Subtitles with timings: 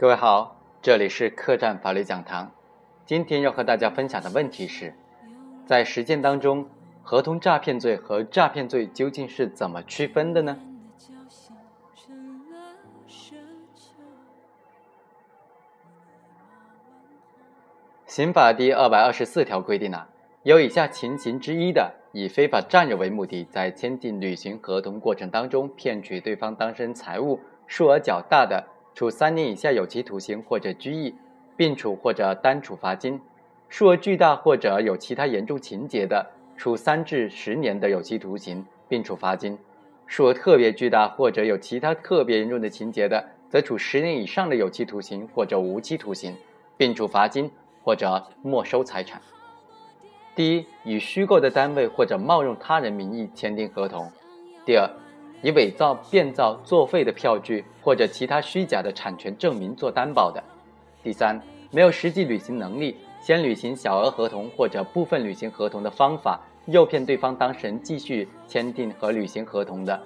[0.00, 2.52] 各位好，这里是客栈法律讲堂。
[3.04, 4.94] 今天要和大家分享的问题是，
[5.66, 6.68] 在实践当中，
[7.02, 10.56] 合同诈骗罪和诈骗罪究竟是怎么区分的呢？
[18.06, 20.08] 刑法第二百二十四条规定啊，
[20.44, 28.64] 有以下情形之一的，以非法占有为目的，在签订履行合同过程当中骗取对方当事人财物，数额较大的。
[28.98, 31.14] 处三年以下有期徒刑或者拘役，
[31.56, 33.20] 并处或者单处罚金；
[33.68, 39.56] 数额巨大或者有其他严重情节的，处三至十年的有期徒刑，并处罚金；
[40.08, 46.34] 数额特别巨大或者有其他特别严重的情节的，则处十年以上的有期徒刑或者无期徒刑，
[46.76, 47.48] 并处罚金
[47.84, 49.22] 或者没收财产。
[50.34, 54.10] 第一，以虚构的单位或者冒用他人名义签订合同；
[54.66, 54.90] 第二。
[55.42, 60.40] 以伪造、变造、作废的票据或者其他虚假的产权证明做担保的；
[61.02, 69.96] 第三，没有实际履行能力，先履行小额合同或者部分履行合同的方法，诱骗对方当事人继续签订和履行合同的；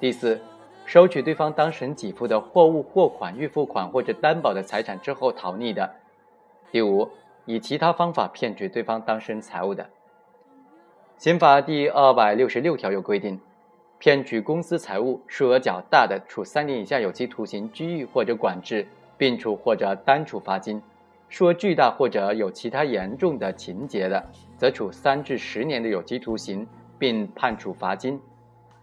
[0.00, 0.40] 第四，
[0.84, 5.86] 收取对方当事人给付的货物、货款、预付款或者担保的财产之后逃匿的；
[6.72, 7.10] 第五，
[7.44, 9.86] 以其他方法骗取对方当事人财物的。
[11.18, 13.40] 刑法第二百六十六条有规定。
[13.98, 20.78] 骗取公司财物，数额较大的，处三年以下有期徒刑、拘役或者管制，并处或者单处罚金；
[21.30, 24.22] 数额巨大或者有其他严重的情节的，
[24.58, 26.66] 则处三至十年的有期徒刑，
[26.98, 28.18] 并判处罚金；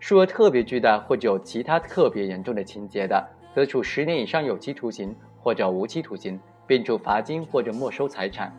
[0.00, 8.50] 数额特别巨大或者有其他特别严重的情节的，则处十年以上有期徒刑或者无期徒刑，并处罚金或者没收财产。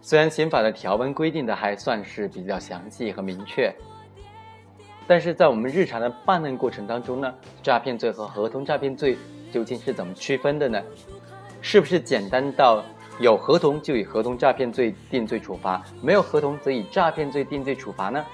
[0.00, 3.74] 虽然刑法的条文规定的还算是比较详细和明确。
[5.06, 9.16] 但是在我们日常的办案过程当中呢，诈骗罪和合同诈骗罪
[9.52, 10.82] 究竟是怎么区分的呢？
[11.60, 12.84] 是不是简单到
[13.20, 18.24] 有合同就以合同诈骗罪定罪处罚，没有合同则以诈骗罪定罪处罚呢？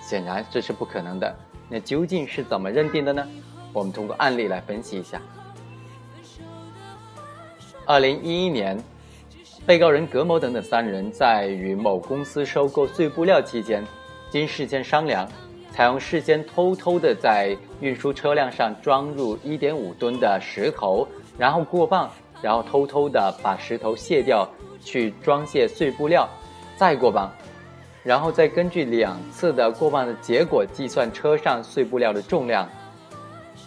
[0.00, 1.34] 显然这是不可能的。
[1.68, 3.26] 那究竟是怎么认定的呢？
[3.72, 5.20] 我们通过案例来分析一下。
[7.84, 8.82] 二零一一年，
[9.66, 13.84] 被告人葛某等等三人在与某公司收购碎布料期间，
[14.30, 15.28] 经事先商量。
[15.76, 21.06] 采用事先偷偷的在运输车辆上装入一点五吨的石头，
[21.36, 22.08] 然后过磅，
[22.40, 24.48] 然后偷偷的把石头卸掉，
[24.80, 26.26] 去装卸碎布料，
[26.78, 27.30] 再过磅，
[28.02, 32.66] 然后再根据两次的过磅的结果计算车上碎布料的重量。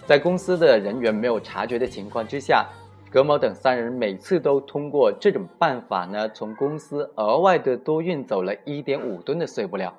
[0.08, 2.66] 在公司的人员没有察觉的情况之下，
[3.12, 9.96] 葛某等三人每次都通过这种办法呢，从公司额外的多运走了一点五吨的碎布料。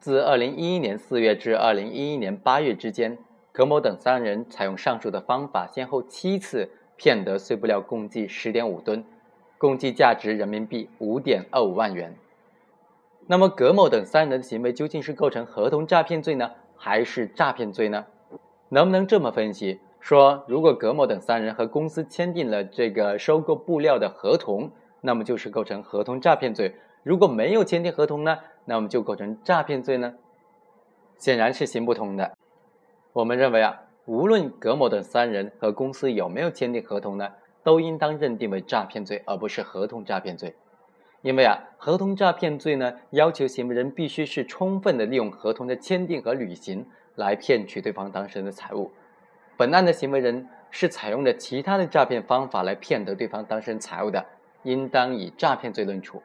[0.00, 3.18] 自二零一一年四月至二零一一年八月之间，
[3.50, 9.04] 葛某等三人采用上述的方法，先后七次骗得碎布料共计十点五吨，
[9.58, 12.14] 共计价值人民币五点二五万元。
[13.26, 18.06] 那么，葛某等三人的行为究竟是构成合同诈骗罪呢，还是诈骗罪呢？
[18.68, 24.70] 能不能这么分析说，如果葛某等三人和公司签订了这个收购布料的合同，
[25.00, 26.70] 那么就是构成合同诈骗罪；
[27.02, 28.38] 如果没有签订合同呢？
[28.68, 30.12] 那我们就构成诈骗罪呢？
[31.16, 32.36] 显然是行不通的。
[33.14, 37.30] 我们认为啊，无论葛某等三人和公司有没有签订合同呢，
[37.64, 40.54] 都应当认定为诈骗罪，而不是合同诈骗罪。
[41.22, 48.92] 因为啊，合同诈骗罪呢，要求行为人必须是充分的利用合同的签订和履行来骗取对方当事人的财物。
[49.56, 54.26] 本案的行为人是采用了其他的诈骗方法来骗得对方当事人财物的，
[54.62, 56.22] 应当以诈骗罪论处。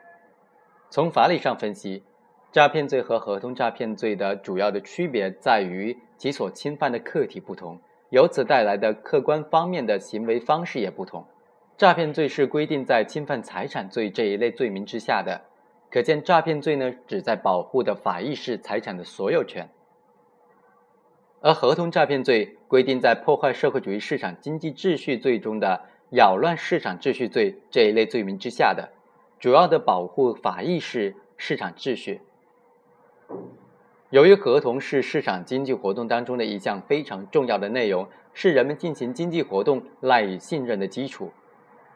[0.90, 2.04] 从法理上分析。
[2.54, 7.80] 诈骗罪和合同诈骗罪的主要的区别在于其所侵犯的客体不同，
[8.12, 11.26] 由此带来的客观方面的行为方式也不同。
[11.78, 15.42] 诈骗罪是规定在侵犯财产罪这一类罪名之下的，
[15.90, 19.68] 可见诈骗罪呢旨在保护的法益是财产的所有权，
[21.42, 25.82] 而合同诈骗罪规定在破坏社会主义市场经济秩序罪中的
[26.12, 28.92] 扰乱市场秩序罪这一类罪名之下的，
[29.40, 32.22] 主要的保护法益是市场秩序。
[34.10, 41.32] 由于合同是市场经济活动当中的一项非常重要的内容，是人们进行经济活动赖以信任的基础，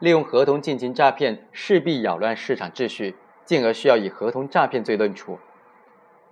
[0.00, 3.14] 利用合同进行诈骗势必扰乱市场秩序，
[3.44, 5.38] 进而需要以合同诈骗罪论处。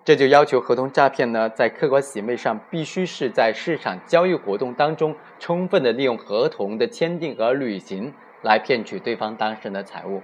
[0.04, 8.12] 这就要求合同诈骗呢，在客观行为上必须是在市场交易活动当中充分的利用合同的签订和履行
[8.42, 10.22] 来骗取对方当事人的财物。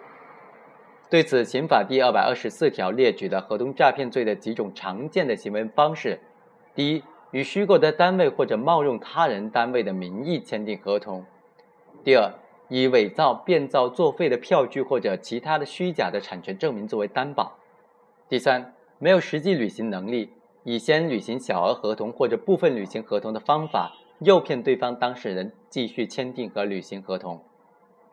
[1.12, 6.18] 对此，刑法第二百二十四条列举的合同诈骗罪的几种常见的行为方式：
[6.74, 11.20] 第一，以虚构的单位或者冒用他人单位的名义签订合同；
[12.02, 12.32] 第二，
[12.70, 17.58] 以伪造、变造、作废的票据或者其他的虚假的产权证明作为担保；
[18.30, 20.30] 第三，没有实际履行能力，
[20.64, 27.36] 以先履行小额合同或者部分履行合同的方法，诱骗对方当事人继续签订和履行合同；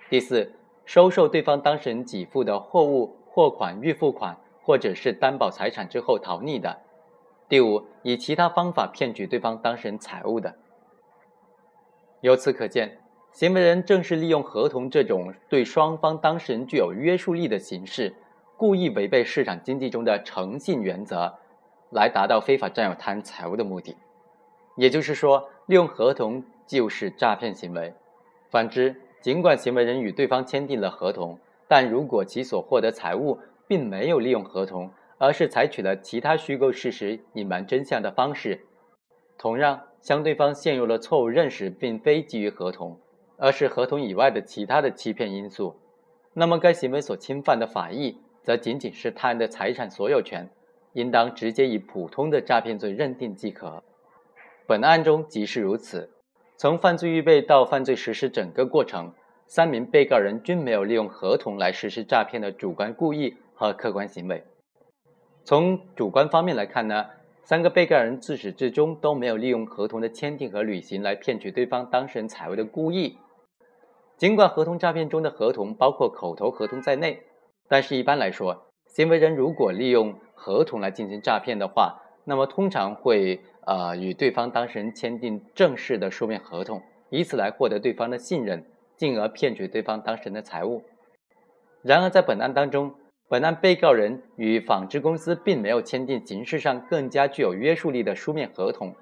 [0.10, 0.52] 第四，
[0.90, 4.36] 收受对方当事人给付的货物、货款、预付款。
[4.62, 6.78] 或者是担保财产之后逃匿的；
[7.48, 10.54] 第五，以其他方法骗取对方当事人财物的。
[12.22, 13.00] 由此可见，
[13.32, 18.14] 行为人正是利用合同这种对双方当事人具有约束力的形式，
[18.58, 21.40] 故意违背市场经济中的诚信原则，
[21.90, 23.98] 来达到非法占有他人财物的目的。
[24.76, 27.92] 也就是说，利用合同就是诈骗行为。
[28.52, 31.38] 反之，尽管行为人与对方签订了合同，
[31.68, 38.62] 但如果其所获得财物，并没有利用合同，而是采取了其他虚构事实、隐瞒真相的方式。
[39.38, 42.98] 同样，向对方陷入了错误认识，并非基于合同，
[43.38, 45.76] 而是合同以外的其他的欺骗因素。
[46.34, 50.50] 那么，该行为所侵犯的法益，则仅仅是他人的财产所有权，
[50.94, 53.84] 应当直接以普通的诈骗罪认定即可。
[54.66, 56.10] 本案中即是如此。
[56.62, 59.14] 从犯罪预备到犯罪实施整个过程，
[59.48, 63.38] 三名被告人均没有利用合同来实施诈骗的主观故意。
[63.54, 64.44] 和客观行为，
[65.44, 67.08] 从主观方面来看呢，
[67.44, 73.18] 三个被告人自始至终都没有利用合同的签订和履行来骗取对方当事人财物的故意。
[74.18, 77.22] 尽管合同诈骗中的合同包括口头合同在内，
[77.68, 86.82] 但是一般来说，行为人如果利用合同来进行诈骗的话，那么通常会呃与对方当事人签订正式的书面合同，
[87.12, 88.66] 以此来获得对方的信任，
[88.98, 90.82] 进而骗取对方当事人的财物。
[91.84, 92.96] 然而在本案当中，
[93.28, 98.96] 本案被告人与纺织公司并没有签订形式上更加具有约束力的书面合同，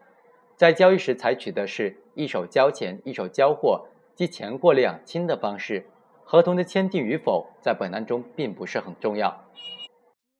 [0.58, 5.86] 在交易时采取的是一手交钱一手交货，即钱货两清的方式。
[6.26, 9.46] 合同的签订与否在本案中并不是很重要。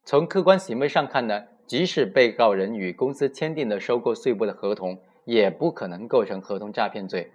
[0.04, 7.30] 从客观行为上看呢，即使被告人与公司签订的收购碎布的合同，也不可能构成合同诈骗罪。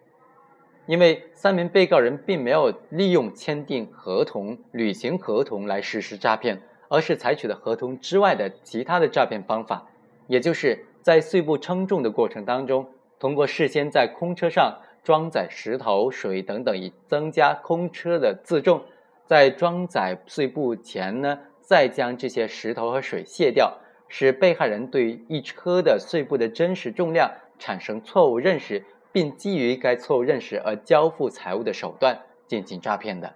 [0.87, 9.87] 因为三名被告人并没有利用签订合同、履行合同来实施诈骗，而是采取了合同之外的其他的诈骗方法，
[10.27, 12.87] 也就是在碎布称重的过程当中，
[13.21, 18.83] 通过事先在空车上装载石头、水等等，以增加空车的自重，
[19.25, 23.79] 在装载碎布前呢，再将这些石头和水卸掉，
[24.13, 28.85] 使被害人对一车的碎布的真实重量产生错误认识。
[29.15, 33.35] 并基于该错误认识而交付财物的手段进行诈骗的，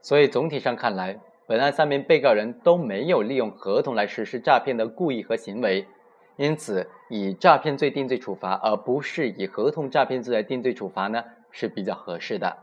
[0.00, 1.18] 所以总体上看来，
[1.48, 5.88] 本案三名被告人都没有利用合同来实施诈骗的故意和行为，
[6.36, 12.58] 因此以诈骗罪定罪处罚，而不是以合同诈骗罪来定罪处罚呢，是比较合适的。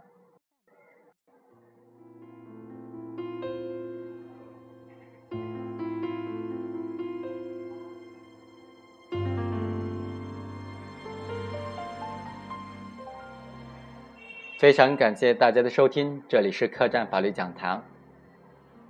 [14.61, 17.83] 非常感谢大家的收听，这里是客栈法律讲堂。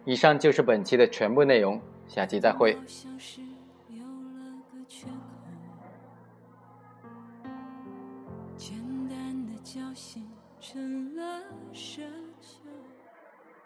[0.04, 2.78] 以上就是本期的全部内容，下期再会。
[8.58, 9.54] 简单的
[10.60, 11.42] 成了